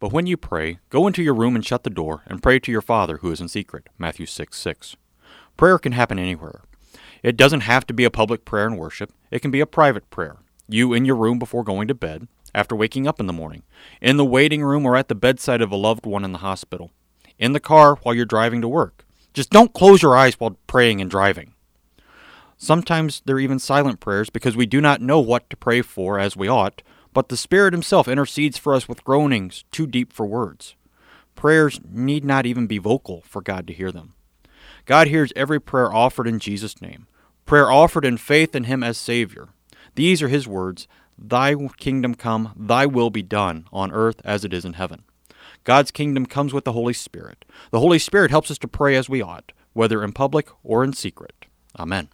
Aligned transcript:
But 0.00 0.12
when 0.12 0.26
you 0.26 0.36
pray, 0.36 0.78
go 0.90 1.06
into 1.08 1.24
your 1.24 1.34
room 1.34 1.56
and 1.56 1.64
shut 1.64 1.82
the 1.82 1.90
door, 1.90 2.22
and 2.26 2.42
pray 2.42 2.60
to 2.60 2.70
your 2.70 2.82
Father 2.82 3.16
who 3.16 3.32
is 3.32 3.40
in 3.40 3.48
secret. 3.48 3.88
Matthew 3.98 4.26
6 4.26 4.56
6. 4.56 4.96
Prayer 5.56 5.78
can 5.78 5.92
happen 5.92 6.20
anywhere. 6.20 6.62
It 7.22 7.36
doesn't 7.36 7.62
have 7.62 7.84
to 7.88 7.94
be 7.94 8.04
a 8.04 8.10
public 8.10 8.44
prayer 8.44 8.66
and 8.66 8.78
worship, 8.78 9.12
it 9.30 9.40
can 9.40 9.50
be 9.50 9.60
a 9.60 9.66
private 9.66 10.08
prayer. 10.10 10.36
You 10.68 10.92
in 10.92 11.04
your 11.04 11.16
room 11.16 11.38
before 11.40 11.64
going 11.64 11.88
to 11.88 11.94
bed, 11.94 12.28
after 12.54 12.76
waking 12.76 13.08
up 13.08 13.18
in 13.18 13.26
the 13.26 13.32
morning, 13.32 13.64
in 14.00 14.18
the 14.18 14.24
waiting 14.24 14.62
room 14.62 14.86
or 14.86 14.96
at 14.96 15.08
the 15.08 15.14
bedside 15.16 15.60
of 15.60 15.72
a 15.72 15.76
loved 15.76 16.06
one 16.06 16.24
in 16.24 16.32
the 16.32 16.38
hospital, 16.38 16.92
in 17.38 17.52
the 17.52 17.60
car 17.60 17.96
while 18.02 18.14
you're 18.14 18.24
driving 18.24 18.60
to 18.60 18.68
work. 18.68 19.04
Just 19.34 19.50
don't 19.50 19.72
close 19.72 20.02
your 20.02 20.16
eyes 20.16 20.38
while 20.38 20.56
praying 20.68 21.00
and 21.00 21.10
driving. 21.10 21.54
Sometimes 22.56 23.22
they're 23.24 23.38
even 23.38 23.58
silent 23.58 24.00
prayers 24.00 24.30
because 24.30 24.56
we 24.56 24.66
do 24.66 24.80
not 24.80 25.00
know 25.00 25.20
what 25.20 25.48
to 25.50 25.56
pray 25.56 25.82
for 25.82 26.18
as 26.18 26.36
we 26.36 26.48
ought, 26.48 26.82
but 27.12 27.28
the 27.28 27.36
Spirit 27.36 27.72
Himself 27.72 28.08
intercedes 28.08 28.58
for 28.58 28.74
us 28.74 28.88
with 28.88 29.04
groanings 29.04 29.64
too 29.70 29.86
deep 29.86 30.12
for 30.12 30.26
words. 30.26 30.74
Prayers 31.34 31.80
need 31.88 32.24
not 32.24 32.46
even 32.46 32.66
be 32.66 32.78
vocal 32.78 33.22
for 33.22 33.40
God 33.40 33.66
to 33.66 33.72
hear 33.72 33.92
them. 33.92 34.14
God 34.86 35.08
hears 35.08 35.32
every 35.36 35.60
prayer 35.60 35.92
offered 35.92 36.26
in 36.26 36.38
Jesus' 36.38 36.80
name, 36.80 37.06
prayer 37.46 37.70
offered 37.70 38.04
in 38.04 38.16
faith 38.16 38.54
in 38.54 38.64
Him 38.64 38.82
as 38.82 38.98
Savior. 38.98 39.48
These 39.94 40.22
are 40.22 40.28
His 40.28 40.48
words 40.48 40.88
Thy 41.18 41.54
kingdom 41.76 42.14
come, 42.14 42.52
Thy 42.56 42.86
will 42.86 43.10
be 43.10 43.22
done, 43.22 43.66
on 43.72 43.92
earth 43.92 44.20
as 44.24 44.44
it 44.44 44.52
is 44.52 44.64
in 44.64 44.74
heaven. 44.74 45.02
God's 45.64 45.90
kingdom 45.90 46.26
comes 46.26 46.52
with 46.52 46.64
the 46.64 46.72
Holy 46.72 46.92
Spirit. 46.92 47.44
The 47.70 47.80
Holy 47.80 47.98
Spirit 47.98 48.30
helps 48.30 48.50
us 48.50 48.58
to 48.58 48.68
pray 48.68 48.94
as 48.96 49.08
we 49.08 49.20
ought, 49.20 49.52
whether 49.72 50.02
in 50.04 50.12
public 50.12 50.48
or 50.62 50.84
in 50.84 50.92
secret. 50.92 51.46
Amen. 51.78 52.08